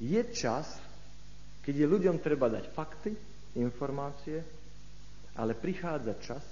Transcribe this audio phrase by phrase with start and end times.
[0.00, 0.64] Je čas,
[1.60, 3.12] keď je ľuďom treba dať fakty,
[3.60, 4.40] informácie,
[5.36, 6.44] ale prichádza čas,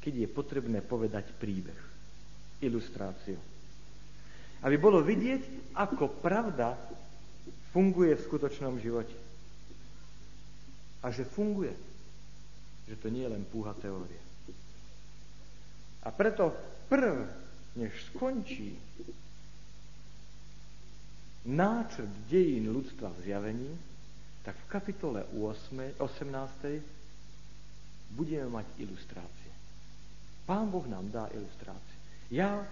[0.00, 1.80] keď je potrebné povedať príbeh,
[2.64, 3.36] ilustráciu.
[4.64, 6.74] Aby bolo vidieť, ako pravda
[7.70, 9.14] funguje v skutočnom živote.
[11.04, 11.76] A že funguje.
[12.88, 14.22] Že to nie je len púha teória.
[16.02, 16.56] A preto
[16.88, 17.28] prv,
[17.76, 18.74] než skončí
[21.48, 23.72] náčrt dejín ľudstva v zjavení,
[24.44, 26.84] tak v kapitole 8, 18
[28.12, 29.52] budeme mať ilustrácie.
[30.44, 31.96] Pán Boh nám dá ilustrácie.
[32.28, 32.64] Ja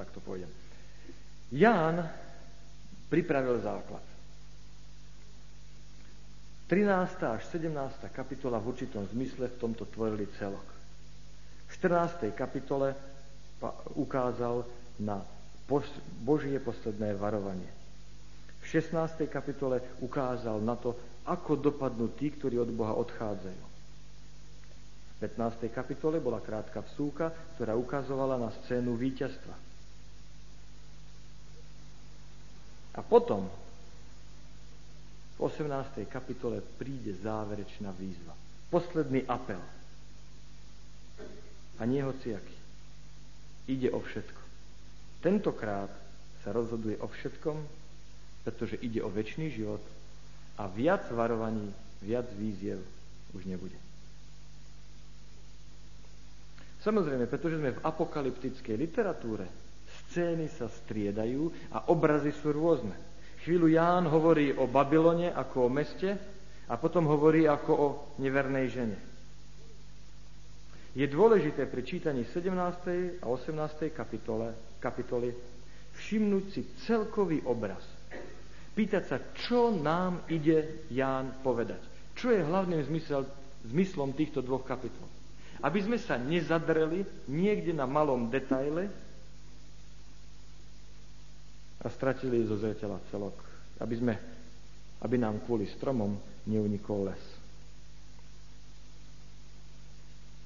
[0.00, 0.48] tak to pôjdem.
[1.52, 2.08] Ján
[3.12, 4.00] pripravil základ.
[6.72, 7.36] 13.
[7.36, 7.68] až 17.
[8.14, 10.64] kapitola v určitom zmysle v tomto tvorili celok.
[11.68, 12.32] V 14.
[12.32, 12.96] kapitole
[13.94, 14.64] ukázal
[15.00, 15.20] na
[16.24, 17.68] Božie posledné varovanie.
[18.60, 19.30] V 16.
[19.30, 23.64] kapitole ukázal na to, ako dopadnú tí, ktorí od Boha odchádzajú.
[25.16, 25.68] V 15.
[25.68, 29.54] kapitole bola krátka vsúka, ktorá ukazovala na scénu víťazstva.
[32.96, 33.46] A potom
[35.40, 36.04] v 18.
[36.10, 38.36] kapitole príde záverečná výzva.
[38.68, 39.60] Posledný apel.
[41.80, 42.59] A nie hociaký.
[43.70, 44.42] Ide o všetko.
[45.22, 45.94] Tentokrát
[46.42, 47.54] sa rozhoduje o všetkom,
[48.42, 49.84] pretože ide o väčší život
[50.58, 51.70] a viac varovaní,
[52.02, 52.82] viac víziev
[53.30, 53.78] už nebude.
[56.82, 59.46] Samozrejme, pretože sme v apokalyptickej literatúre,
[60.10, 62.94] Scény sa striedajú a obrazy sú rôzne.
[63.46, 66.18] Chvíľu Ján hovorí o Babylone ako o meste
[66.66, 69.09] a potom hovorí ako o nevernej žene.
[70.90, 73.22] Je dôležité pri čítaní 17.
[73.22, 73.94] a 18.
[73.94, 75.30] kapitole, kapitoly
[75.94, 77.82] všimnúť si celkový obraz.
[78.74, 81.78] Pýtať sa, čo nám ide Ján povedať.
[82.18, 83.26] Čo je hlavným zmysel,
[83.70, 85.06] zmyslom týchto dvoch kapitol.
[85.60, 88.88] Aby sme sa nezadreli niekde na malom detaile,
[91.80, 93.36] a stratili zo zreteľa celok,
[93.80, 94.14] aby, sme,
[95.00, 96.12] aby nám kvôli stromom
[96.44, 97.39] neunikol les.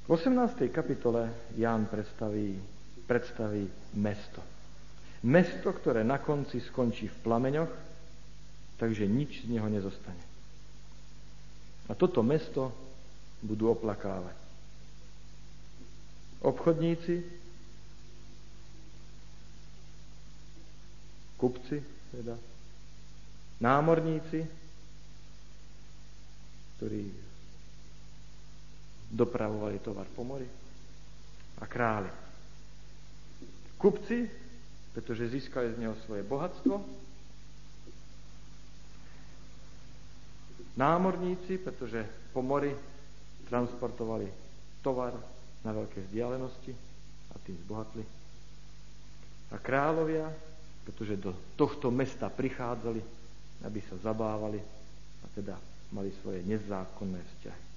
[0.05, 0.69] V 18.
[0.69, 2.61] kapitole Ján predstaví,
[3.09, 3.65] predstaví
[3.97, 4.45] mesto.
[5.25, 7.73] Mesto, ktoré na konci skončí v plameňoch,
[8.77, 10.21] takže nič z neho nezostane.
[11.89, 12.69] A toto mesto
[13.41, 14.37] budú oplakávať.
[16.45, 17.25] Obchodníci,
[21.41, 21.81] kupci,
[22.13, 22.37] teda,
[23.65, 24.45] námorníci,
[26.77, 27.34] ktorí
[29.11, 30.49] dopravovali tovar po mori
[31.61, 32.11] a králi.
[33.79, 34.29] Kupci,
[34.93, 36.81] pretože získali z neho svoje bohatstvo,
[40.75, 42.03] námorníci, pretože
[42.35, 42.75] po mori
[43.47, 44.27] transportovali
[44.83, 45.15] tovar
[45.63, 46.73] na veľké vzdialenosti
[47.31, 48.05] a tým zbohatli.
[49.55, 50.27] A kráľovia,
[50.85, 53.01] pretože do tohto mesta prichádzali,
[53.65, 54.59] aby sa zabávali
[55.23, 55.57] a teda
[55.95, 57.74] mali svoje nezákonné vzťahy.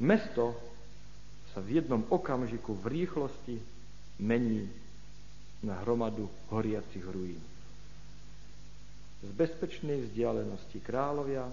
[0.00, 0.56] Mesto
[1.52, 3.60] sa v jednom okamžiku v rýchlosti
[4.16, 4.64] mení
[5.60, 7.40] na hromadu horiacich ruín.
[9.20, 11.44] Z bezpečnej vzdialenosti kráľovia,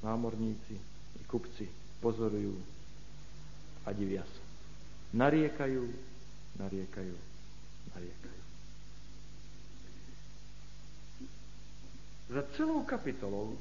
[0.00, 0.80] námorníci
[1.20, 1.68] i kupci
[2.00, 2.56] pozorujú
[3.84, 4.42] a divia sa.
[5.12, 5.84] Nariekajú,
[6.56, 7.16] nariekajú,
[7.92, 8.40] nariekajú.
[12.30, 13.58] Za celou kapitolou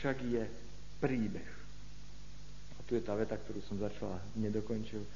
[0.00, 0.42] však je
[0.98, 1.59] príbeh.
[2.90, 5.06] A tu je tá veta, ktorú som začala, nedokončil.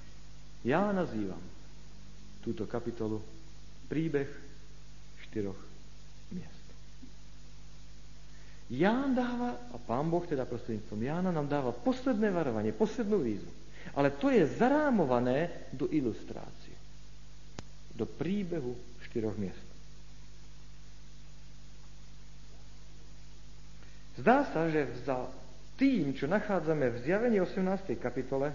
[0.62, 1.42] Ja nazývam
[2.38, 3.18] túto kapitolu
[3.90, 4.30] príbeh
[5.26, 5.58] štyroch
[6.30, 6.66] miest.
[8.70, 13.50] Ján dáva, a pán Boh teda prostredníctvom Jána nám dáva posledné varovanie, poslednú výzvu.
[13.98, 16.78] Ale to je zarámované do ilustrácie.
[17.90, 18.78] Do príbehu
[19.10, 19.66] štyroch miest.
[24.14, 25.26] Zdá sa, že za
[25.74, 27.98] tým, čo nachádzame v zjavení 18.
[27.98, 28.54] kapitole,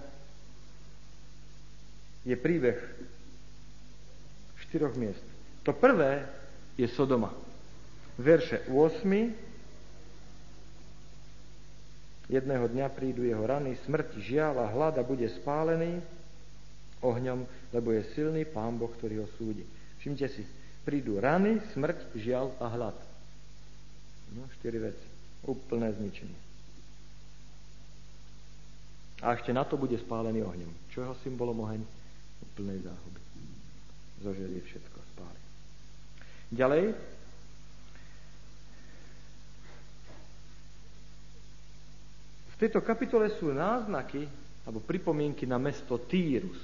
[2.24, 2.80] je príbeh
[4.68, 5.24] štyroch miest.
[5.64, 6.28] To prvé
[6.80, 7.32] je Sodoma.
[8.20, 9.50] Verše 8
[12.30, 15.98] Jedného dňa prídu jeho rany, smrť, žiaľ a hlad a bude spálený
[17.02, 17.42] ohňom,
[17.74, 19.66] lebo je silný pán Boh, ktorý ho súdi.
[19.98, 20.46] Všimte si,
[20.86, 22.98] prídu rany, smrť, žiaľ a hlad.
[24.38, 25.08] No, štyri veci.
[25.50, 26.49] Úplné zničenie.
[29.20, 30.72] A ešte na to bude spálený ohňom.
[30.96, 31.84] Čo jeho symbolom oheň?
[32.56, 33.22] Plnej záhuby.
[34.20, 35.42] Zožerie všetko, spáli.
[36.52, 36.84] Ďalej,
[42.52, 44.28] v tejto kapitole sú náznaky
[44.68, 46.60] alebo pripomienky na mesto Týrus.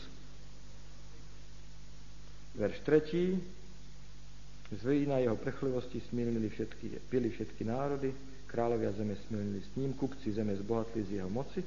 [2.59, 4.75] Verš 3.
[4.75, 8.11] Z vína jeho prechlivosti smilnili všetky, pili všetky národy,
[8.51, 11.63] kráľovia zeme smilnili s ním, kupci zeme zbohatli z jeho moci.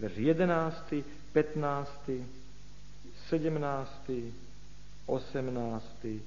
[0.00, 2.10] Verš 11, 15,
[3.30, 4.32] 17,
[5.06, 6.20] 18,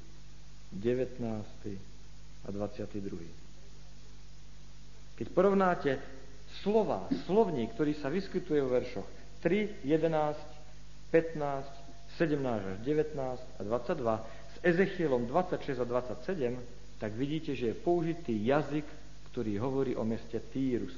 [0.71, 1.79] 19
[2.45, 3.19] a 22.
[5.17, 5.99] Keď porovnáte
[6.61, 9.07] slova, slovník, ktorý sa vyskytuje v veršoch
[9.41, 10.57] 3, 11,
[11.11, 11.87] 15,
[12.17, 16.57] 17 až 19 a 22 s Ezechielom 26 a 27,
[16.97, 18.85] tak vidíte, že je použitý jazyk,
[19.29, 20.97] ktorý hovorí o meste Týrus.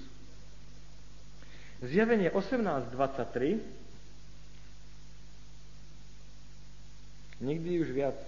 [1.80, 3.80] Zjavenie 18.23
[7.40, 8.20] Nikdy už viac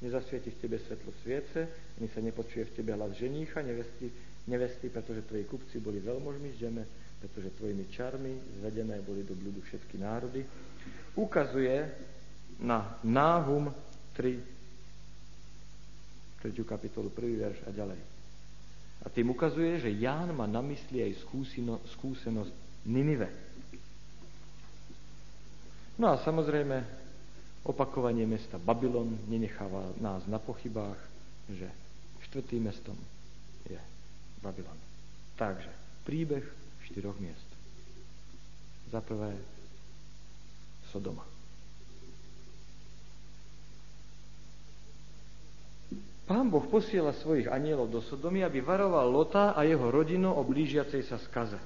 [0.00, 1.68] nezasvieti v tebe svetlo sviece,
[2.00, 4.08] ani sa nepočuje v tebe hlas ženícha, nevesty,
[4.48, 6.84] nevesty, pretože tvoji kupci boli veľmožmi z zeme,
[7.20, 8.32] pretože tvojimi čarmi
[8.62, 10.48] zvedené boli do bludu všetky národy.
[11.12, 11.92] Ukazuje
[12.64, 13.68] na Náhum
[14.16, 14.40] 3,
[16.40, 16.56] 3.
[16.64, 17.44] kapitolu, 1.
[17.44, 18.00] verš a ďalej.
[19.04, 21.20] A tým ukazuje, že Ján má na mysli aj
[22.00, 23.28] skúsenosť Ninive.
[26.00, 26.80] No a samozrejme,
[27.68, 30.96] opakovanie mesta Babylon nenecháva nás na pochybách,
[31.52, 31.68] že
[32.30, 32.96] štvrtým mestom
[33.68, 33.76] je
[34.40, 34.78] Babylon.
[35.36, 35.68] Takže
[36.08, 36.44] príbeh
[36.88, 37.48] štyroch miest.
[38.88, 39.36] Za prvé
[40.88, 41.28] Sodoma.
[46.28, 51.04] Pán Boh posiela svojich anielov do Sodomy, aby varoval Lota a jeho rodinu o blížiacej
[51.08, 51.56] sa skaze.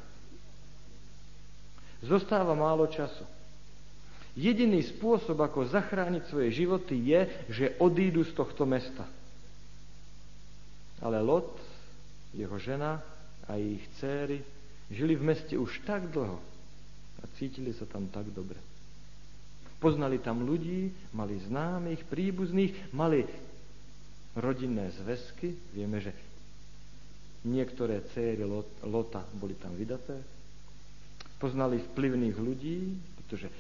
[2.02, 3.22] Zostáva málo času.
[4.34, 7.20] Jediný spôsob, ako zachrániť svoje životy, je,
[7.52, 9.04] že odídu z tohto mesta.
[10.98, 11.52] Ale Lot,
[12.32, 13.02] jeho žena
[13.44, 14.40] a ich céry
[14.88, 16.40] žili v meste už tak dlho
[17.20, 18.56] a cítili sa tam tak dobre.
[19.82, 23.26] Poznali tam ľudí, mali známych, príbuzných, mali
[24.38, 25.58] rodinné zväzky.
[25.74, 26.14] Vieme, že
[27.44, 28.46] niektoré céry
[28.86, 30.22] Lota boli tam vydaté.
[31.42, 33.50] Poznali vplyvných ľudí, pretože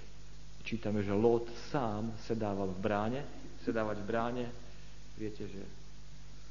[0.62, 3.20] čítame, že Lot sám sedával v bráne.
[3.66, 4.44] Sedávať v bráne,
[5.18, 5.62] viete, že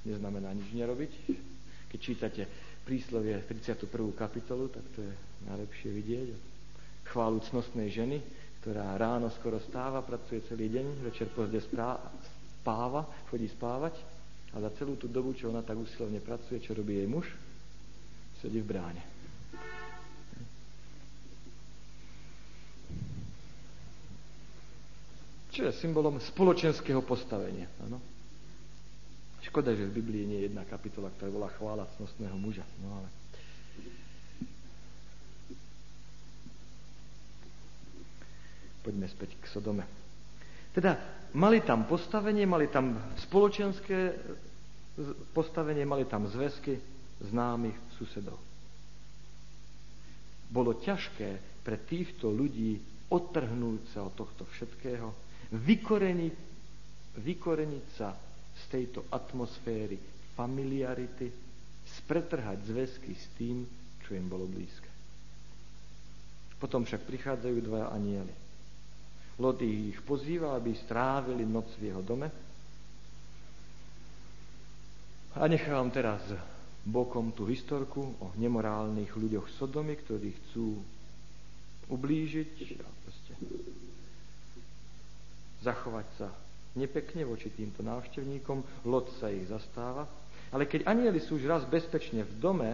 [0.03, 1.11] neznamená nič nerobiť.
[1.87, 2.43] Keď čítate
[2.83, 3.87] príslovie 31.
[4.11, 5.13] kapitolu, tak to je
[5.47, 6.27] najlepšie vidieť.
[7.07, 8.19] Chválu cnostnej ženy,
[8.59, 13.95] ktorá ráno skoro stáva, pracuje celý deň, večer pozde spáva, chodí spávať
[14.51, 17.31] a za celú tú dobu, čo ona tak usilovne pracuje, čo robí jej muž,
[18.43, 19.20] sedí v bráne.
[25.51, 27.67] Čo je symbolom spoločenského postavenia.
[27.83, 27.99] Ano?
[29.43, 32.63] Škoda, že v Biblii nie je jedna kapitola, ktorá bola chvála cnostného muža.
[32.79, 33.07] No ale...
[38.81, 39.85] Poďme späť k Sodome.
[40.71, 40.97] Teda
[41.35, 42.97] mali tam postavenie, mali tam
[43.27, 44.15] spoločenské
[45.35, 46.79] postavenie, mali tam zväzky
[47.27, 48.39] známych susedov.
[50.47, 52.79] Bolo ťažké pre týchto ľudí
[53.11, 56.35] odtrhnúť sa od tohto všetkého, vykoreniť,
[57.19, 58.15] vykoreniť sa
[58.55, 59.99] z tejto atmosféry
[60.35, 61.27] familiarity,
[62.01, 63.67] spretrhať zväzky s tým,
[64.01, 64.87] čo im bolo blízke.
[66.55, 68.31] Potom však prichádzajú dva anieli.
[69.41, 72.29] Lody ich pozýva, aby strávili noc v jeho dome.
[75.33, 76.21] A nechávam teraz
[76.85, 80.77] bokom tú historku o nemorálnych ľuďoch Sodomy, ktorí chcú
[81.89, 83.33] ublížiť a proste
[85.61, 86.29] zachovať sa
[86.75, 90.07] nepekne voči týmto návštevníkom, Lot sa ich zastáva.
[90.51, 92.71] Ale keď anieli sú už raz bezpečne v dome,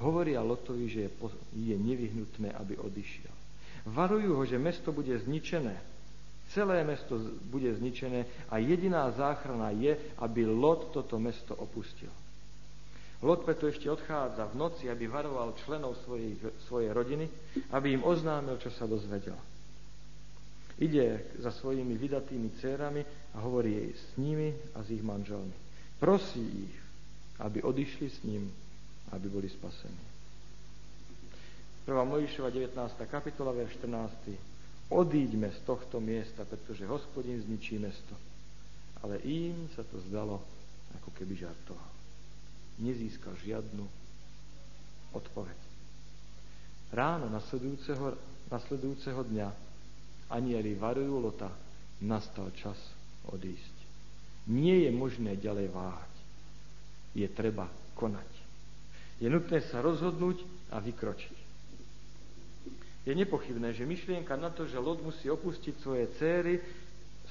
[0.00, 1.08] hovoria Lotovi, že
[1.56, 3.32] je nevyhnutné, aby odišiel.
[3.88, 5.74] Varujú ho, že mesto bude zničené.
[6.52, 7.16] Celé mesto
[7.48, 12.12] bude zničené a jediná záchrana je, aby Lot toto mesto opustil.
[13.22, 16.36] Lot preto ešte odchádza v noci, aby varoval členov svojej,
[16.66, 17.30] svojej rodiny,
[17.70, 19.38] aby im oznámil, čo sa dozvedel.
[20.80, 23.02] Ide za svojimi vydatými dcerami
[23.36, 25.52] a hovorí jej s nimi a s ich manželmi.
[26.00, 26.76] Prosí ich,
[27.38, 28.48] aby odišli s ním,
[29.12, 30.04] aby boli spasení.
[31.84, 31.92] 1.
[31.92, 32.78] Mojžišova 19.
[33.10, 34.92] kapitola, verš 14.
[34.92, 38.14] Odíďme z tohto miesta, pretože hospodin zničí mesto.
[39.02, 40.38] Ale im sa to zdalo,
[40.94, 41.90] ako keby žartoval.
[42.78, 43.82] Nezískal žiadnu
[45.16, 45.58] odpoveď.
[46.92, 48.14] Ráno nasledujúceho,
[48.52, 49.48] nasledujúceho dňa
[50.32, 51.52] anieli varujú Lota,
[52.00, 52.76] nastal čas
[53.28, 53.76] odísť.
[54.50, 56.12] Nie je možné ďalej váhať.
[57.12, 58.26] Je treba konať.
[59.22, 60.42] Je nutné sa rozhodnúť
[60.74, 61.36] a vykročiť.
[63.06, 66.58] Je nepochybné, že myšlienka na to, že Lot musí opustiť svoje céry,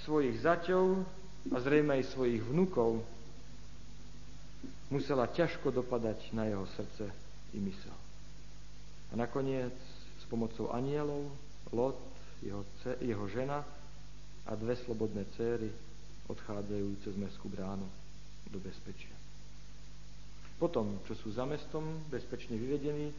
[0.04, 1.04] svojich zaťov
[1.52, 3.04] a zrejme aj svojich vnukov,
[4.92, 7.08] musela ťažko dopadať na jeho srdce
[7.56, 7.96] i mysel.
[9.12, 9.76] A nakoniec
[10.20, 11.32] s pomocou anielov
[11.72, 12.00] Lot,
[12.42, 12.66] jeho,
[13.00, 13.66] jeho žena
[14.46, 15.70] a dve slobodné céry
[16.28, 17.86] odchádzajú cez mestskú bránu
[18.50, 19.14] do bezpečia.
[20.58, 23.10] Potom, čo sú za mestom bezpečne vyvedení,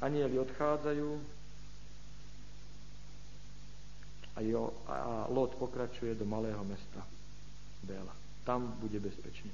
[0.00, 1.08] anieli odchádzajú
[4.36, 7.00] a, jo, a Lot pokračuje do malého mesta
[7.84, 8.12] Béla.
[8.44, 9.52] Tam bude bezpečný.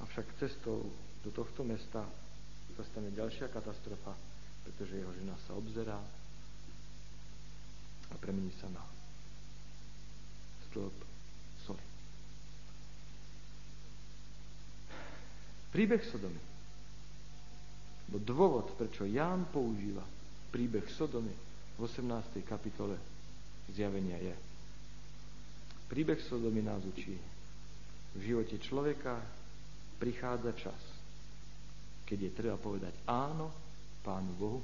[0.00, 0.92] Avšak cestou
[1.24, 2.04] do tohto mesta
[2.74, 4.14] sa stane ďalšia katastrofa,
[4.66, 5.98] pretože jeho žena sa obzerá
[8.10, 8.82] a premení sa na
[10.70, 10.96] stĺp
[11.66, 11.84] soli.
[15.74, 16.42] Príbeh Sodomy.
[18.04, 20.04] Bo dôvod, prečo Ján používa
[20.54, 21.34] príbeh Sodomy
[21.74, 22.46] v 18.
[22.46, 22.94] kapitole
[23.74, 24.36] zjavenia je.
[25.90, 27.18] Príbeh Sodomy nás učí.
[28.14, 29.18] V živote človeka
[29.98, 30.82] prichádza čas,
[32.04, 33.50] keď je treba povedať áno
[34.04, 34.60] Pánu Bohu,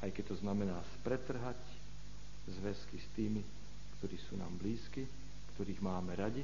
[0.00, 1.60] aj keď to znamená spretrhať
[2.48, 3.44] zväzky s tými,
[4.00, 5.04] ktorí sú nám blízki,
[5.54, 6.40] ktorých máme radi,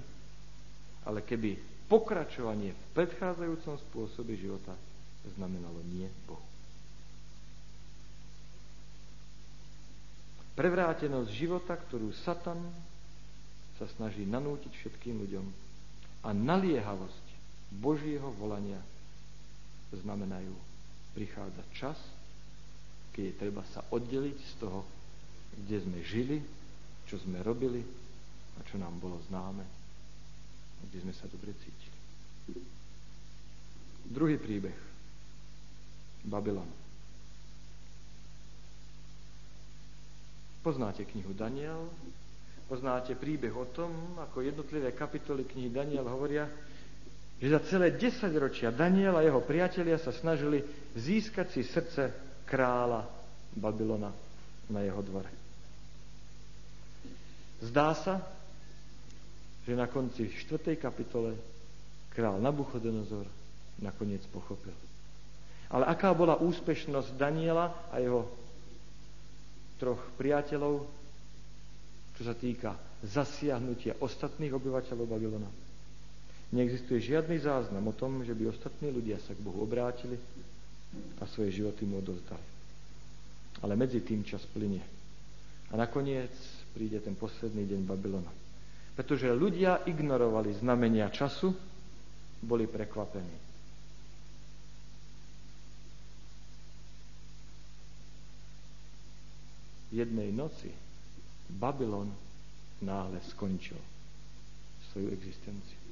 [1.09, 1.57] ale keby
[1.89, 4.77] pokračovanie v predchádzajúcom spôsobe života
[5.35, 6.45] znamenalo nie Bohu.
[10.57, 12.61] Prevrátenosť života, ktorú Satan
[13.77, 15.47] sa snaží nanútiť všetkým ľuďom
[16.25, 17.25] a naliehavosť
[17.77, 18.81] Božieho volania
[19.95, 20.55] znamenajú
[21.15, 21.99] prichádza čas,
[23.15, 24.81] keď je treba sa oddeliť z toho,
[25.57, 26.39] kde sme žili,
[27.07, 27.81] čo sme robili
[28.57, 29.77] a čo nám bolo známe
[30.85, 31.99] kde sme sa dobre cítili.
[34.07, 34.79] Druhý príbeh.
[36.27, 36.67] Babylon.
[40.63, 41.87] Poznáte knihu Daniel,
[42.67, 46.51] poznáte príbeh o tom, ako jednotlivé kapitoly knihy Daniel hovoria,
[47.37, 50.65] že za celé 10 ročia Daniel a jeho priatelia sa snažili
[50.97, 52.13] získať si srdce
[52.49, 53.05] kráľa
[53.53, 54.09] Babylona
[54.73, 55.29] na jeho dvore.
[57.61, 58.21] Zdá sa,
[59.69, 60.77] že na konci 4.
[60.81, 61.37] kapitole
[62.13, 63.29] král Nabuchodonozor
[63.85, 64.73] nakoniec pochopil.
[65.69, 68.25] Ale aká bola úspešnosť Daniela a jeho
[69.77, 70.89] troch priateľov,
[72.17, 72.73] čo sa týka
[73.05, 75.66] zasiahnutia ostatných obyvateľov Babylona?
[76.55, 80.15] Neexistuje žiadny záznam o tom, že by ostatní ľudia sa k Bohu obrátili
[81.19, 82.47] a svoje životy mu odozdali.
[83.67, 84.85] Ale medzi tým čas plinie.
[85.71, 86.31] A nakoniec
[86.71, 88.31] príde ten posledný deň Babylona.
[88.95, 91.51] Pretože ľudia ignorovali znamenia času,
[92.41, 93.37] boli prekvapení.
[99.91, 100.69] Jednej noci
[101.49, 102.13] Babylon
[102.85, 103.79] náhle skončil
[104.93, 105.86] svoju existenciu.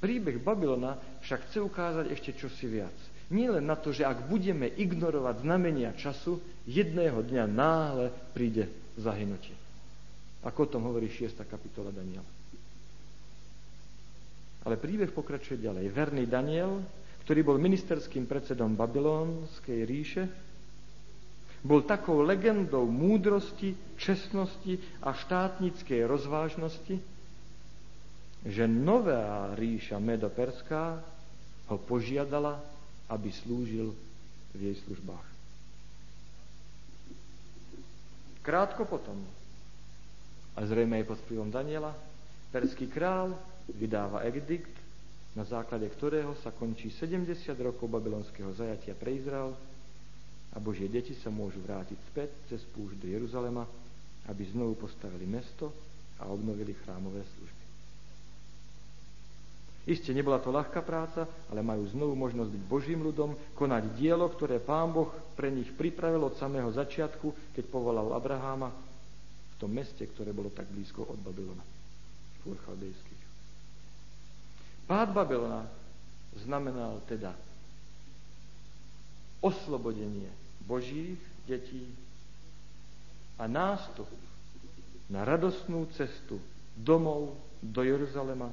[0.00, 2.96] Príbeh Babylona však chce ukázať ešte čosi viac.
[3.30, 8.66] Nie len na to, že ak budeme ignorovať znamenia času, jedného dňa náhle príde
[8.98, 9.54] zahynutie.
[10.42, 11.36] Ako o tom hovorí 6.
[11.46, 12.26] kapitola Daniela.
[14.64, 15.92] Ale príbeh pokračuje ďalej.
[15.92, 16.80] Verný Daniel,
[17.24, 20.24] ktorý bol ministerským predsedom Babylonskej ríše,
[21.60, 26.96] bol takou legendou múdrosti, čestnosti a štátnickej rozvážnosti,
[28.44, 30.96] že nová ríša Medoperská
[31.68, 32.56] ho požiadala,
[33.12, 33.92] aby slúžil
[34.56, 35.26] v jej službách.
[38.40, 39.20] Krátko potom,
[40.56, 41.92] a zrejme aj pod vplyvom Daniela,
[42.50, 43.36] perský král
[43.70, 44.72] vydáva edikt,
[45.36, 49.54] na základe ktorého sa končí 70 rokov babylonského zajatia pre Izrael
[50.50, 53.62] a Božie deti sa môžu vrátiť späť cez púšť do Jeruzalema,
[54.26, 55.70] aby znovu postavili mesto
[56.18, 57.59] a obnovili chrámové služby.
[59.88, 64.60] Isté, nebola to ľahká práca, ale majú znovu možnosť byť Božím ľudom, konať dielo, ktoré
[64.60, 70.36] Pán Boh pre nich pripravil od samého začiatku, keď povolal Abraháma v tom meste, ktoré
[70.36, 71.64] bolo tak blízko od Babylona,
[72.44, 73.22] v Chaldejských.
[74.84, 75.64] Pád Babylona
[76.44, 77.32] znamenal teda
[79.40, 80.28] oslobodenie
[80.68, 81.16] Božích
[81.48, 81.88] detí
[83.40, 84.06] a nástup
[85.08, 86.36] na radostnú cestu
[86.76, 87.34] domov
[87.64, 88.52] do Jeruzalema,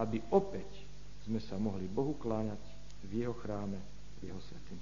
[0.00, 0.68] aby opäť
[1.28, 2.62] sme sa mohli Bohu kláňať
[3.04, 3.76] v jeho chráme,
[4.24, 4.80] v jeho svetým.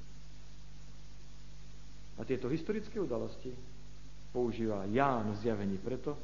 [2.18, 3.50] A tieto historické udalosti
[4.30, 6.14] používa Ján v zjavení preto,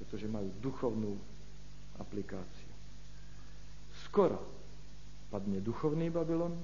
[0.00, 1.16] pretože majú duchovnú
[2.00, 2.72] aplikáciu.
[4.08, 4.40] Skoro
[5.28, 6.56] padne duchovný Babylon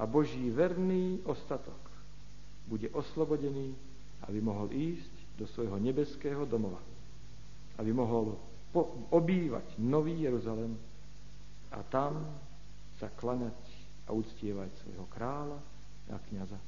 [0.00, 1.76] a Boží verný ostatok
[2.64, 3.76] bude oslobodený,
[4.24, 6.80] aby mohol ísť do svojho nebeského domova.
[7.76, 8.38] Aby mohol
[9.14, 10.74] obývať Nový Jeruzalem
[11.70, 12.26] a tam
[12.98, 13.54] sa klaňať
[14.04, 15.58] a uctievať svojho kráľa
[16.10, 16.58] a kniaza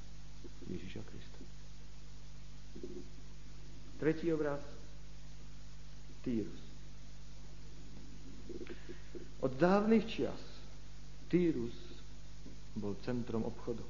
[0.70, 1.40] Ježiša Krista.
[3.96, 4.60] Tretí obraz.
[6.26, 6.62] Týrus.
[9.46, 10.42] Od dávnych čias
[11.30, 11.74] Týrus
[12.74, 13.82] bol centrom obchodu.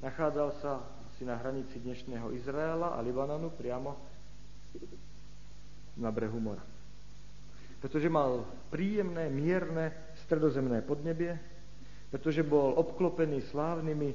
[0.00, 0.80] Nachádzal sa
[1.12, 3.96] asi na hranici dnešného Izraela a Libanonu priamo
[5.96, 6.62] na brehu mora.
[7.80, 9.92] Pretože mal príjemné, mierne,
[10.26, 11.36] stredozemné podnebie,
[12.08, 14.10] pretože bol obklopený slávnymi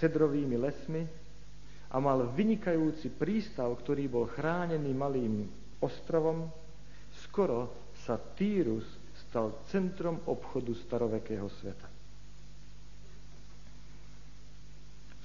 [0.00, 1.02] cedrovými lesmi
[1.92, 5.46] a mal vynikajúci prístav, ktorý bol chránený malým
[5.78, 6.50] ostrovom,
[7.28, 8.84] skoro sa Týrus
[9.28, 11.88] stal centrom obchodu starovekého sveta.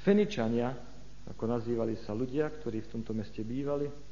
[0.05, 0.71] Feničania,
[1.27, 4.08] ako nazývali sa ľudia, ktorí v tomto meste bývali,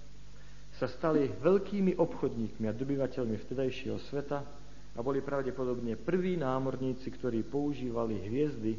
[0.78, 4.40] sa stali veľkými obchodníkmi a dobyvateľmi vtedajšieho sveta
[4.94, 8.78] a boli pravdepodobne prví námorníci, ktorí používali hviezdy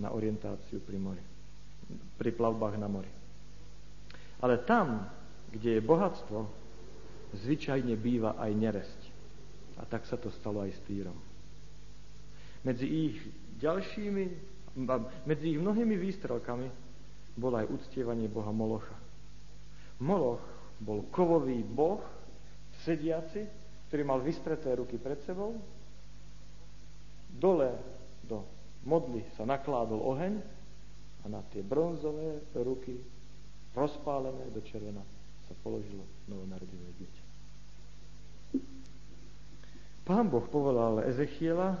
[0.00, 1.24] na orientáciu pri mori,
[2.20, 3.12] pri plavbách na mori.
[4.44, 5.08] Ale tam,
[5.48, 6.38] kde je bohatstvo,
[7.40, 9.00] zvyčajne býva aj neresť.
[9.80, 11.16] A tak sa to stalo aj s Týrom.
[12.64, 13.16] Medzi ich
[13.64, 14.24] ďalšími,
[15.24, 16.68] medzi ich mnohými výstrelkami
[17.34, 18.96] bolo aj uctievanie Boha Molocha.
[19.98, 20.53] Moloch
[20.84, 22.04] bol kovový boh,
[22.84, 23.48] sediaci,
[23.88, 25.56] ktorý mal vystreté ruky pred sebou.
[27.32, 27.72] Dole
[28.20, 28.44] do
[28.84, 30.34] modly sa nakládol oheň
[31.24, 33.00] a na tie bronzové ruky,
[33.72, 35.00] rozpálené do červena,
[35.48, 37.24] sa položilo novonarodené dieťa.
[40.04, 41.80] Pán Boh povolal Ezechiela,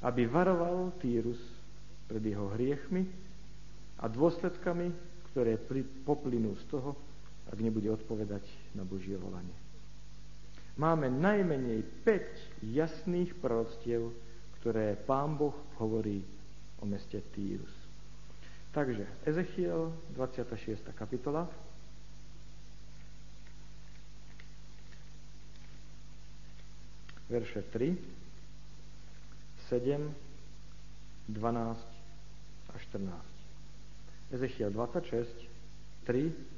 [0.00, 1.38] aby varoval Týrus
[2.08, 3.04] pred jeho hriechmi
[4.00, 4.88] a dôsledkami,
[5.28, 5.60] ktoré
[6.08, 6.96] poplynú z toho,
[7.48, 8.44] ak nebude odpovedať
[8.76, 9.56] na Božie volanie.
[10.78, 14.14] Máme najmenej 5 jasných proroctiev,
[14.60, 16.22] ktoré Pán Boh hovorí
[16.78, 17.72] o meste Týrus.
[18.70, 20.86] Takže Ezechiel, 26.
[20.94, 21.50] kapitola.
[27.26, 27.98] Verše 3,
[29.68, 30.14] 7,
[31.28, 31.76] 12
[32.70, 34.32] a 14.
[34.32, 35.26] Ezechiel 26,
[36.06, 36.57] 3,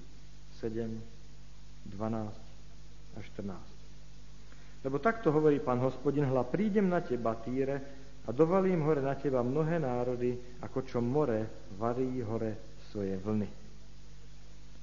[0.60, 4.84] 7, 12 a 14.
[4.84, 9.40] Lebo takto hovorí pán hospodin, hla, prídem na teba, Týre, a dovalím hore na teba
[9.40, 13.48] mnohé národy, ako čo more varí hore svoje vlny.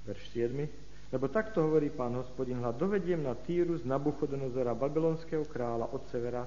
[0.09, 1.13] Verš 7.
[1.13, 6.43] Lebo takto hovorí pán hospodin, hľa dovediem na Týru z Nabuchodonozora, babylonského kráľa od severa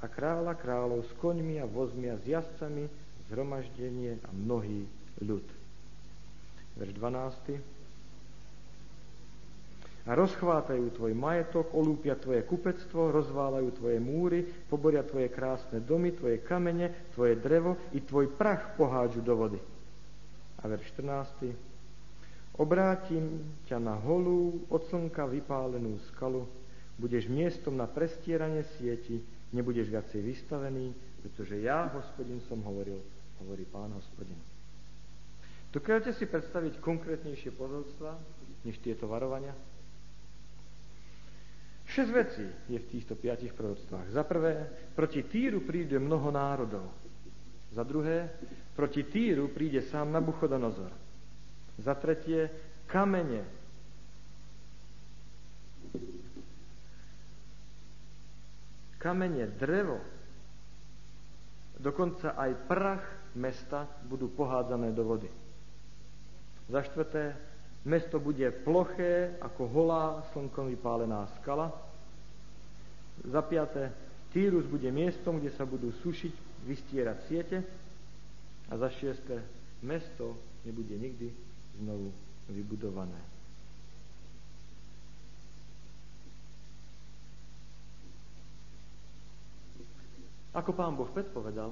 [0.00, 2.88] a kráľa kráľov s koňmi a vozmi a s jazdcami,
[3.28, 4.88] zhromaždenie a mnohý
[5.20, 5.44] ľud.
[6.80, 7.79] Verš 12
[10.10, 16.42] a rozchvátajú tvoj majetok, olúpia tvoje kupectvo, rozválajú tvoje múry, poboria tvoje krásne domy, tvoje
[16.42, 19.60] kamene, tvoje drevo i tvoj prach pohádžu do vody.
[20.58, 21.54] A ver 14.
[22.58, 26.42] Obrátim ťa na holú, od slnka vypálenú skalu,
[26.98, 29.22] budeš miestom na prestieranie sieti,
[29.54, 30.90] nebudeš viacej vystavený,
[31.22, 32.98] pretože ja, hospodin, som hovoril,
[33.46, 34.36] hovorí pán hospodin.
[35.70, 38.18] Dokážete si predstaviť konkrétnejšie posolstva,
[38.66, 39.54] než tieto varovania?
[41.90, 44.14] Šesť vecí je v týchto piatich proroctvách.
[44.14, 46.86] Za prvé, proti Týru príde mnoho národov.
[47.74, 48.30] Za druhé,
[48.78, 50.94] proti Týru príde sám Nabuchodonozor.
[51.82, 52.46] Za tretie,
[52.86, 53.42] kamene.
[59.00, 59.98] Kamene, drevo,
[61.80, 65.30] dokonca aj prach mesta budú pohádzané do vody.
[66.70, 67.49] Za štvrté,
[67.80, 70.04] Mesto bude ploché ako holá
[70.36, 71.72] slnkom vypálená skala.
[73.24, 73.88] Za piaté,
[74.30, 76.34] Týrus bude miestom, kde sa budú sušiť,
[76.68, 77.58] vystierať siete.
[78.70, 79.40] A za šiesté,
[79.80, 81.32] mesto nebude nikdy
[81.80, 82.12] znovu
[82.52, 83.16] vybudované.
[90.50, 91.70] Ako pán Boh predpovedal,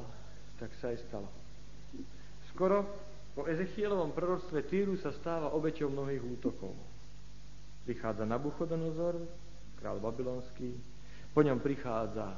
[0.56, 1.28] tak sa aj stalo.
[2.54, 2.86] Skoro
[3.38, 6.74] po Ezechielovom proroctve Týru sa stáva obeťou mnohých útokov.
[7.86, 9.14] Prichádza Nabuchodonozor,
[9.78, 10.74] král babylonský,
[11.30, 12.34] Po ňom prichádza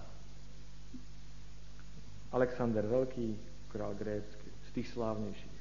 [2.37, 3.33] Alexander Veľký,
[3.73, 5.61] král grécky, z tých slávnejších.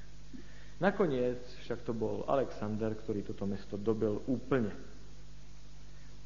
[0.84, 4.76] Nakoniec však to bol Alexander, ktorý toto mesto dobil úplne.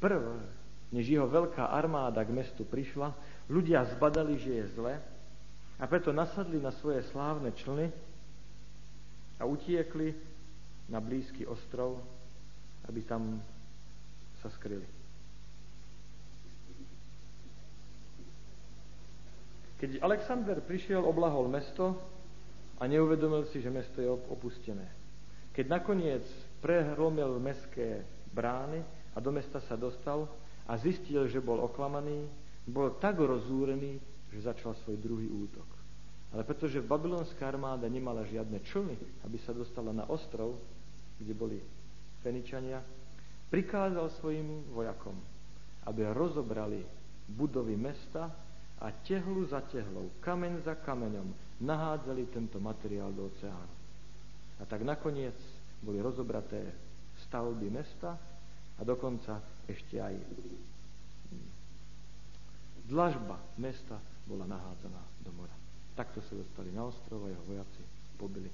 [0.02, 0.42] Prv,
[0.90, 3.14] než jeho veľká armáda k mestu prišla,
[3.46, 4.98] ľudia zbadali, že je zle
[5.78, 7.94] a preto nasadli na svoje slávne člny
[9.40, 10.14] a utiekli
[10.88, 12.00] na blízky ostrov,
[12.88, 13.40] aby tam
[14.44, 14.86] sa skryli.
[19.80, 21.98] Keď Alexander prišiel, oblahol mesto
[22.80, 24.88] a neuvedomil si, že mesto je opustené.
[25.52, 26.24] Keď nakoniec
[26.64, 28.00] prehromil mestské
[28.32, 28.80] brány
[29.12, 30.26] a do mesta sa dostal
[30.64, 32.24] a zistil, že bol oklamaný,
[32.64, 34.00] bol tak rozúrený,
[34.32, 35.73] že začal svoj druhý útok.
[36.34, 40.58] Ale pretože babylonská armáda nemala žiadne člny, aby sa dostala na ostrov,
[41.14, 41.58] kde boli
[42.26, 42.82] Feničania,
[43.54, 45.14] prikázal svojim vojakom,
[45.86, 46.82] aby rozobrali
[47.30, 48.34] budovy mesta
[48.82, 51.30] a tehlu za tehlou, kameň za kameňom
[51.62, 53.74] nahádzali tento materiál do oceánu.
[54.58, 55.38] A tak nakoniec
[55.78, 56.66] boli rozobraté
[57.30, 58.18] stavby mesta
[58.74, 59.38] a dokonca
[59.70, 60.18] ešte aj
[62.90, 65.63] dlažba mesta bola nahádzaná do mora.
[65.94, 67.82] Takto sa dostali na ostrov a jeho vojaci
[68.18, 68.50] pobili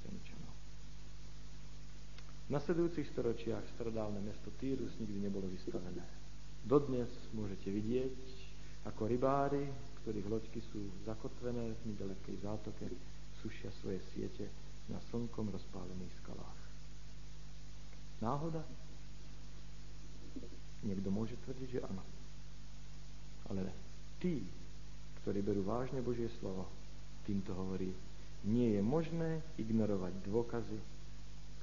[0.00, 0.54] Feničanov.
[2.44, 6.04] V nasledujúcich storočiach starodávne mesto Týrus nikdy nebolo vystavené.
[6.64, 8.16] Dodnes môžete vidieť,
[8.88, 9.64] ako rybári,
[10.04, 12.88] ktorých loďky sú zakotvené v nedalekej zátoke,
[13.40, 14.48] sušia svoje siete
[14.88, 16.60] na slnkom rozpálených skalách.
[18.20, 18.60] Náhoda?
[20.84, 22.04] Niekto môže tvrdiť, že áno.
[23.48, 23.68] Ale
[24.20, 24.44] tí,
[25.24, 26.68] ktorí berú vážne Božie slovo,
[27.24, 27.88] týmto hovorí,
[28.44, 30.78] nie je možné ignorovať dôkazy,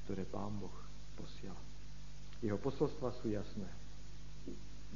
[0.02, 0.74] ktoré Pán Boh
[1.14, 1.62] posiela.
[2.42, 3.70] Jeho posolstva sú jasné.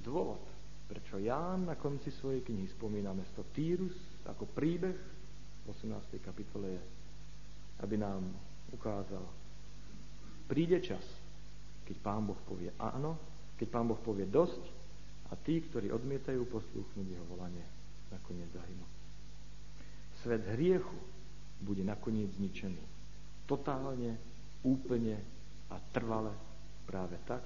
[0.02, 0.42] Dôvod,
[0.90, 3.94] prečo Ján na konci svojej knihy spomína mesto Týrus
[4.26, 4.98] ako príbeh
[5.62, 6.18] v 18.
[6.26, 6.82] kapitole je,
[7.86, 8.26] aby nám
[8.74, 9.22] ukázal,
[10.50, 11.06] príde čas,
[11.86, 13.14] keď Pán Boh povie áno,
[13.62, 14.62] keď Pán Boh povie dosť
[15.30, 17.75] a tí, ktorí odmietajú poslúchnuť jeho volanie,
[18.12, 18.86] nakoniec zahynú.
[20.22, 20.98] Svet hriechu
[21.62, 22.82] bude nakoniec zničený.
[23.46, 24.18] Totálne,
[24.66, 25.22] úplne
[25.70, 26.34] a trvale
[26.90, 27.46] práve tak,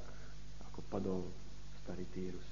[0.71, 1.21] ako padol
[1.83, 2.49] starý Týrus.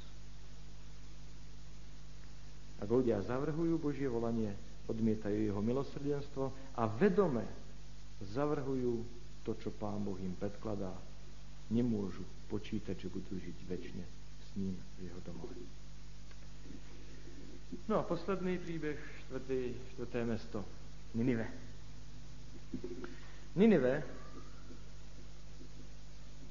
[2.77, 4.53] Ak ľudia zavrhujú Božie volanie,
[4.87, 7.43] odmietajú jeho milosrdenstvo a vedome
[8.21, 9.03] zavrhujú
[9.43, 10.91] to, čo Pán Boh im predkladá,
[11.71, 14.05] nemôžu počítať, že budú žiť väčšine
[14.39, 15.76] s ním v jeho domove.
[17.87, 20.59] No a posledný príbeh, štvrtý, štvrté mesto,
[21.15, 21.47] Ninive.
[23.55, 24.03] Ninive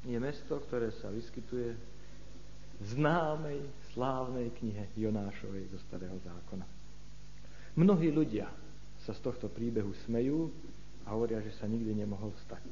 [0.04, 1.70] je mesto, ktoré sa vyskytuje
[2.76, 3.60] v známej,
[3.96, 6.66] slávnej knihe Jonášovej zo Starého zákona.
[7.76, 8.48] Mnohí ľudia
[9.04, 10.52] sa z tohto príbehu smejú
[11.08, 12.64] a hovoria, že sa nikdy nemohol stať.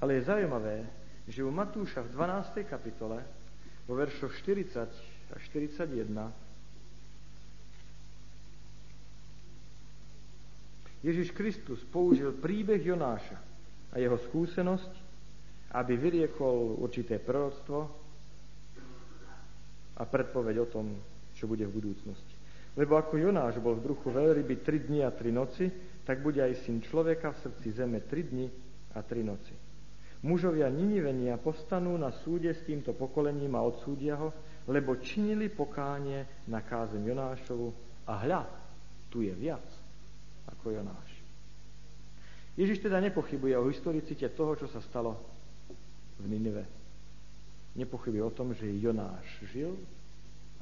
[0.00, 0.86] Ale je zaujímavé,
[1.28, 2.64] že u Matúša v 12.
[2.66, 3.22] kapitole,
[3.86, 6.08] vo veršoch 40 a 41,
[11.02, 13.34] Ježiš Kristus použil príbeh Jonáša
[13.90, 14.92] a jeho skúsenosť,
[15.74, 17.90] aby vyriekol určité proroctvo
[19.98, 20.86] a predpoveď o tom,
[21.34, 22.34] čo bude v budúcnosti.
[22.78, 25.68] Lebo ako Jonáš bol v druhu veľryby tri dni a tri noci,
[26.06, 28.46] tak bude aj syn človeka v srdci zeme tri dni
[28.94, 29.52] a tri noci.
[30.22, 34.30] Mužovia Ninivenia povstanú na súde s týmto pokolením a odsúdia ho,
[34.70, 37.68] lebo činili pokánie na kázeň Jonášovu
[38.06, 38.42] a hľa,
[39.10, 39.81] tu je viac
[40.62, 41.10] ako Jonáš.
[42.54, 45.18] Ježiš teda nepochybuje o historicite toho, čo sa stalo
[46.22, 46.62] v Ninive.
[47.74, 49.74] Nepochybuje o tom, že Jonáš žil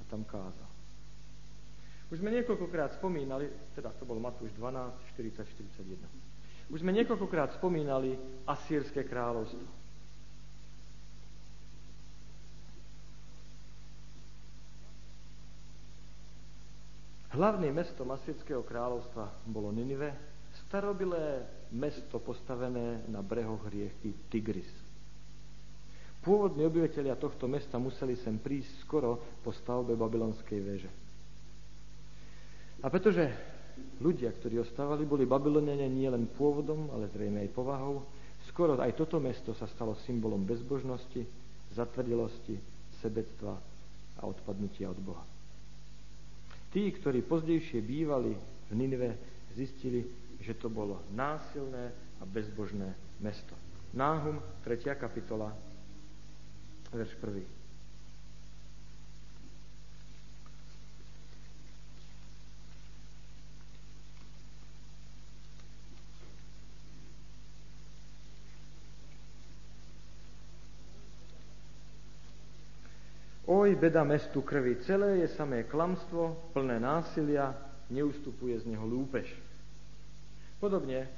[0.00, 0.70] a tam kázal.
[2.08, 5.44] Už sme niekoľkokrát spomínali, teda to bol Matúš 12, 40,
[5.84, 6.72] 41.
[6.72, 8.16] Už sme niekoľkokrát spomínali
[8.48, 9.79] Asýrske kráľovstvo.
[17.30, 20.10] Hlavným mestom Asýrského kráľovstva bolo Ninive,
[20.66, 24.66] starobilé mesto postavené na brehoch rieky Tigris.
[26.26, 30.90] Pôvodní obyvateľia tohto mesta museli sem prísť skoro po stavbe babylonskej veže.
[32.82, 33.30] A pretože
[34.02, 38.04] ľudia, ktorí ostávali, boli babyloniania nie len pôvodom, ale zrejme aj povahou,
[38.50, 41.24] skoro aj toto mesto sa stalo symbolom bezbožnosti,
[41.78, 42.58] zatvrdilosti,
[43.00, 43.54] sebectva
[44.18, 45.39] a odpadnutia od Boha.
[46.70, 48.32] Tí, ktorí pozdejšie bývali
[48.70, 49.18] v Ninive,
[49.58, 50.06] zistili,
[50.38, 53.52] že to bolo násilné a bezbožné mesto.
[53.90, 54.94] Náhum, 3.
[54.94, 55.50] kapitola,
[56.94, 57.59] verš 1.
[73.50, 77.50] Oj, beda mestu krvi, celé je samé klamstvo, plné násilia,
[77.90, 79.26] neustupuje z neho lúpež.
[80.62, 81.10] Podobne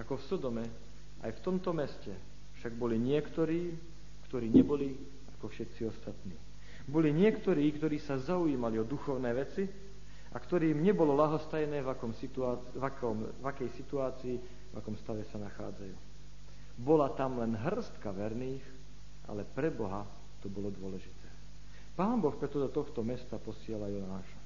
[0.00, 0.64] ako v Sodome,
[1.20, 2.16] aj v tomto meste
[2.56, 3.76] však boli niektorí,
[4.24, 4.96] ktorí neboli
[5.36, 6.32] ako všetci ostatní.
[6.88, 9.68] Boli niektorí, ktorí sa zaujímali o duchovné veci
[10.32, 14.36] a ktorým nebolo lahostajné, v, akom situácii, v, akom, v akej situácii,
[14.72, 15.96] v akom stave sa nachádzajú.
[16.80, 18.64] Bola tam len hrstka verných,
[19.28, 20.08] ale pre Boha
[20.40, 21.23] to bolo dôležité.
[21.94, 24.40] Pán Boh preto do tohto mesta posiela Jonáša.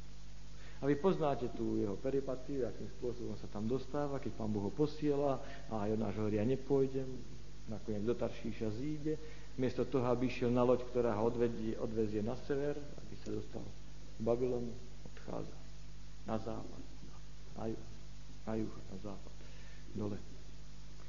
[0.79, 4.73] A vy poznáte tú jeho peripatiu, akým spôsobom sa tam dostáva, keď pán Boh ho
[4.73, 7.09] posiela a Jonáš hovorí, ja nepôjdem,
[7.67, 9.19] nakoniec do Taršíša zíde,
[9.59, 13.65] miesto toho, aby išiel na loď, ktorá ho odvedie, odvezie na sever, aby sa dostal
[14.17, 14.71] z Babylonu,
[15.03, 15.57] odchádza
[16.29, 16.83] na západ,
[17.59, 17.89] na juh,
[18.47, 19.35] na juh, na západ,
[19.97, 20.19] dole.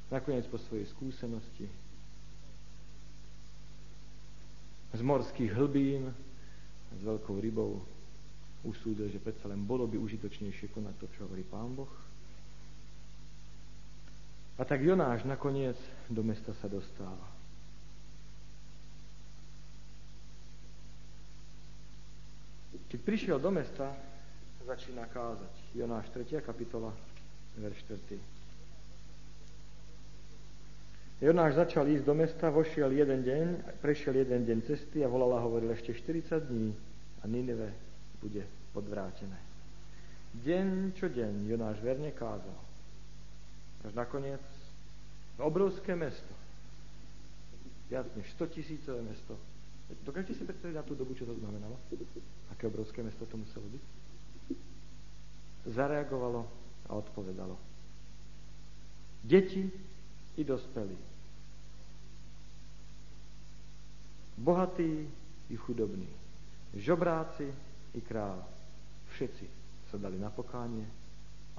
[0.09, 1.69] Nakoniec po svojej skúsenosti
[4.89, 6.09] z morských hlbín,
[6.97, 7.81] s veľkou rybou,
[8.65, 11.91] usúdil, že predsa len bolo by užitočnejšie konať to, čo hovorí Pán Boh.
[14.59, 15.79] A tak Jonáš nakoniec
[16.11, 17.39] do mesta sa dostáva.
[22.89, 23.93] Keď prišiel do mesta,
[24.65, 25.53] začína kázať.
[25.77, 26.41] Jonáš 3.
[26.41, 26.91] kapitola,
[27.55, 28.38] verš 4.
[31.19, 33.45] Jonáš začal ísť do mesta, vošiel jeden deň,
[33.83, 36.71] prešiel jeden deň cesty a volala hovoril ešte 40 dní
[37.19, 37.75] a Nineve
[38.23, 39.35] bude podvrátené.
[40.39, 42.55] Deň čo deň Jonáš verne kázal.
[43.83, 44.39] Až nakoniec
[45.35, 46.31] obrovské mesto,
[47.91, 49.35] viac než 100 tisícové mesto.
[50.07, 51.75] Dokážete si predstaviť na tú dobu, čo to znamenalo?
[52.55, 53.83] Aké obrovské mesto to muselo byť?
[55.67, 56.47] Zareagovalo
[56.87, 57.59] a odpovedalo.
[59.19, 59.88] Deti
[60.39, 60.97] i dospelí.
[64.39, 65.07] Bohatí
[65.49, 66.07] i chudobní.
[66.73, 67.51] Žobráci
[67.93, 68.39] i král.
[69.11, 69.45] Všetci
[69.91, 70.87] sa dali na pokánie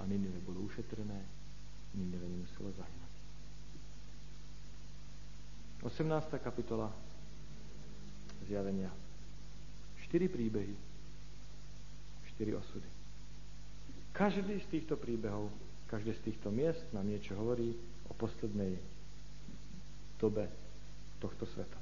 [0.01, 1.21] a Ninive bolo ušetrené,
[1.93, 3.15] Ninive nemuselo zahynúť.
[5.85, 6.41] 18.
[6.41, 6.89] kapitola
[8.49, 8.89] zjavenia.
[10.09, 10.75] Štyri príbehy,
[12.33, 12.89] štyri osudy.
[14.17, 15.53] Každý z týchto príbehov,
[15.91, 17.77] každé z týchto miest nám niečo hovorí
[18.11, 18.77] o poslednej
[20.19, 20.51] dobe
[21.23, 21.79] tohto sveta.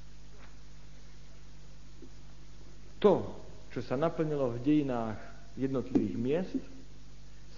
[2.99, 3.35] To,
[3.71, 5.19] čo sa naplnilo v dejinách
[5.59, 6.63] jednotlivých miest,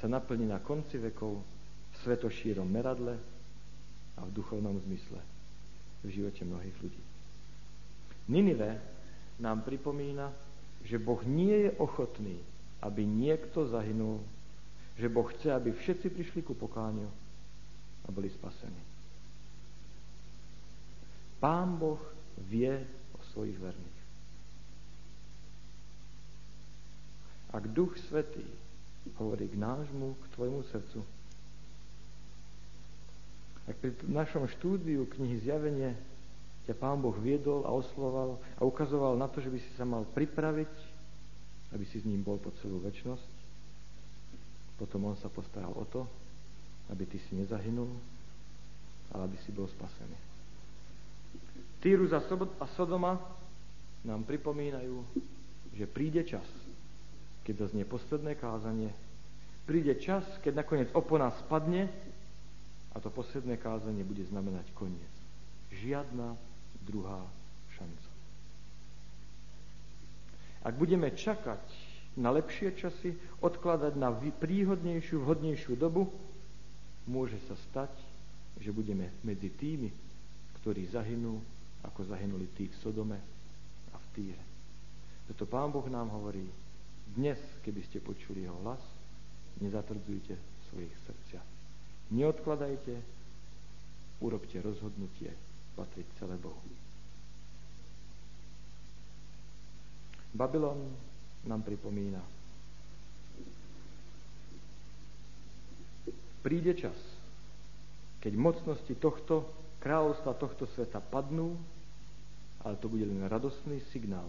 [0.00, 3.20] sa naplní na konci vekov v svetošírom meradle
[4.16, 5.20] a v duchovnom zmysle
[6.00, 7.02] v živote mnohých ľudí.
[8.33, 8.80] Ninive
[9.37, 10.33] nám pripomína,
[10.85, 12.40] že Boh nie je ochotný,
[12.80, 14.24] aby niekto zahynul,
[14.96, 17.09] že Boh chce, aby všetci prišli ku pokániu
[18.04, 18.82] a boli spasení.
[21.40, 22.00] Pán Boh
[22.48, 22.84] vie
[23.16, 24.00] o svojich verných.
[27.50, 28.44] Ak Duch Svetý
[29.18, 31.00] hovorí k nášmu, k tvojmu srdcu,
[33.66, 35.96] ak pri našom štúdiu knihy Zjavenie
[36.68, 40.04] ťa Pán Boh viedol a osloval a ukazoval na to, že by si sa mal
[40.10, 40.74] pripraviť,
[41.72, 43.32] aby si s ním bol po celú väčnosť,
[44.76, 46.04] potom on sa postaral o to,
[46.90, 47.88] aby ty si nezahynul,
[49.14, 50.18] ale aby si bol spasený.
[51.81, 52.20] Týrus a
[52.76, 53.16] Sodoma
[54.05, 55.00] nám pripomínajú,
[55.72, 56.44] že príde čas,
[57.46, 58.92] keď doznie posledné kázanie,
[59.64, 61.88] príde čas, keď nakoniec opona spadne
[62.92, 65.14] a to posledné kázanie bude znamenať koniec.
[65.72, 66.37] Žiadna
[66.85, 67.22] druhá
[67.79, 68.11] šanca.
[70.61, 71.64] Ak budeme čakať
[72.20, 76.12] na lepšie časy, odkladať na príhodnejšiu, vhodnejšiu dobu,
[77.11, 77.90] môže sa stať,
[78.62, 79.90] že budeme medzi tými,
[80.62, 81.42] ktorí zahynú,
[81.83, 83.18] ako zahynuli tí v Sodome
[83.90, 84.44] a v Týre.
[85.27, 86.46] Preto Pán Boh nám hovorí,
[87.11, 88.83] dnes, keby ste počuli jeho hlas,
[89.59, 91.46] nezatrdzujte v svojich srdciach.
[92.14, 92.94] Neodkladajte,
[94.23, 95.35] urobte rozhodnutie
[95.75, 96.62] patriť celé Bohu.
[100.31, 100.79] Babylon
[101.46, 102.39] nám pripomína.
[106.40, 106.96] Príde čas,
[108.24, 109.48] keď mocnosti tohto
[109.81, 111.57] kráľovstva, tohto sveta padnú,
[112.64, 114.29] ale to bude len radostný signál,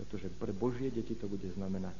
[0.00, 1.96] pretože pre Božie deti to bude znamenať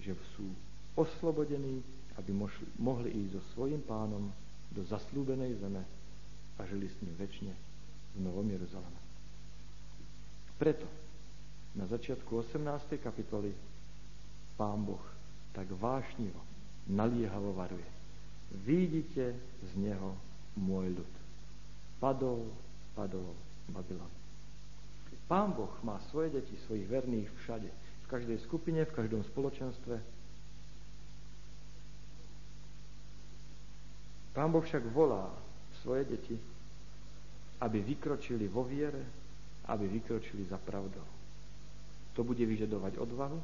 [0.00, 0.48] že sú
[0.96, 1.84] oslobodení,
[2.16, 2.32] aby
[2.80, 4.32] mohli ísť so svojim pánom
[4.72, 5.84] do zaslúbenej zeme
[6.56, 7.54] a žili s ním väčšine
[8.16, 9.00] v Novom Jeruzaleme.
[10.56, 10.88] Preto
[11.76, 13.00] na začiatku 18.
[13.00, 13.52] kapitoly
[14.58, 15.04] pán Boh
[15.56, 16.40] tak vášnivo,
[16.90, 17.99] naliehavo varuje.
[18.50, 20.18] Vidíte z neho
[20.58, 21.12] môj ľud.
[22.02, 22.50] Padol,
[22.98, 23.32] padol
[23.70, 24.10] Babylon.
[25.30, 27.70] Pán Boh má svoje deti, svojich verných všade.
[28.02, 30.02] V každej skupine, v každom spoločenstve.
[34.34, 35.30] Pán Boh však volá
[35.86, 36.34] svoje deti,
[37.62, 39.06] aby vykročili vo viere,
[39.70, 41.06] aby vykročili za pravdou.
[42.18, 43.38] To bude vyžadovať odvahu,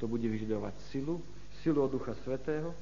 [0.00, 1.20] to bude vyžadovať silu,
[1.60, 2.72] silu od Ducha Svetého,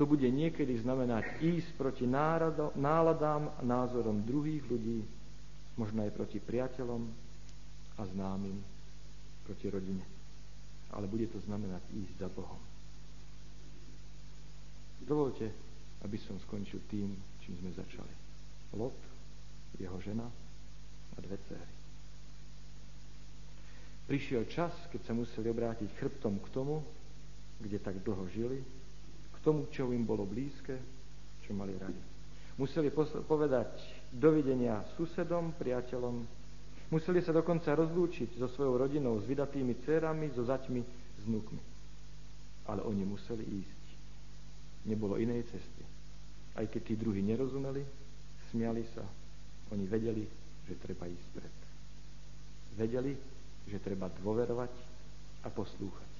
[0.00, 5.04] to bude niekedy znamenať ísť proti nárado, náladám a názorom druhých ľudí,
[5.76, 7.04] možno aj proti priateľom
[8.00, 8.56] a známym,
[9.44, 10.00] proti rodine.
[10.96, 12.56] Ale bude to znamenať ísť za Bohom.
[15.04, 15.52] Dovolte,
[16.00, 17.12] aby som skončil tým,
[17.44, 18.14] čím sme začali.
[18.80, 18.96] Lot,
[19.76, 20.24] jeho žena
[21.12, 21.72] a dve céry.
[24.08, 26.80] Prišiel čas, keď sa museli obrátiť chrbtom k tomu,
[27.60, 28.79] kde tak dlho žili,
[29.40, 30.76] tomu, čo im bolo blízke,
[31.44, 32.02] čo mali radi.
[32.60, 32.92] Museli
[33.24, 33.72] povedať
[34.12, 36.16] dovidenia susedom, priateľom.
[36.92, 40.80] Museli sa dokonca rozlúčiť so svojou rodinou, s vydatými dcerami, so zaťmi,
[41.16, 41.62] s vnúkmi.
[42.68, 43.82] Ale oni museli ísť.
[44.92, 45.84] Nebolo inej cesty.
[46.58, 47.80] Aj keď tí druhí nerozumeli,
[48.52, 49.06] smiali sa,
[49.72, 50.26] oni vedeli,
[50.68, 51.56] že treba ísť pred.
[52.76, 53.12] Vedeli,
[53.70, 54.72] že treba dôverovať
[55.46, 56.12] a poslúchať.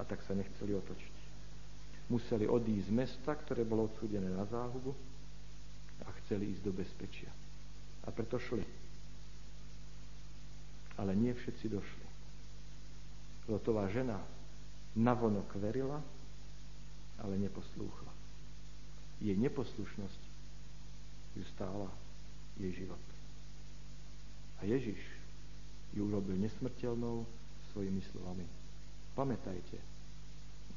[0.00, 1.09] A tak sa nechceli otočiť
[2.10, 4.92] museli odísť z mesta, ktoré bolo odsúdené na záhubu
[6.02, 7.30] a chceli ísť do bezpečia.
[8.04, 8.66] A preto šli.
[10.98, 12.06] Ale nie všetci došli.
[13.46, 14.18] Lotová žena
[14.98, 16.02] navonok verila,
[17.22, 18.12] ale neposlúchla.
[19.22, 20.22] Jej neposlušnosť
[21.38, 21.88] ju stála
[22.58, 23.00] jej život.
[24.60, 24.98] A Ježiš
[25.94, 27.22] ju urobil nesmrteľnou
[27.72, 28.44] svojimi slovami.
[29.14, 29.78] Pamätajte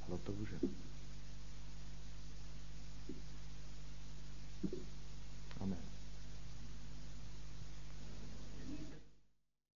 [0.03, 0.92] na Lotovú ženu.
[5.61, 5.92] Amen.